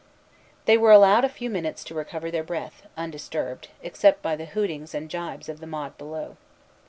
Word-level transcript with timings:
They 0.65 0.79
were 0.79 0.89
allowed 0.89 1.25
a 1.25 1.29
few 1.29 1.47
minutes 1.51 1.83
to 1.83 1.93
recover 1.93 2.31
their 2.31 2.41
breath, 2.41 2.87
undisturbed, 2.97 3.67
except 3.83 4.23
by 4.23 4.35
the 4.35 4.45
hootings 4.47 4.95
and 4.95 5.07
gibes 5.07 5.47
of 5.47 5.59
the 5.59 5.67
mob 5.67 5.95
below. 5.99 6.37